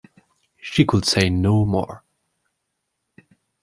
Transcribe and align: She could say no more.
She 0.59 0.83
could 0.83 1.05
say 1.05 1.29
no 1.29 1.63
more. 1.63 2.03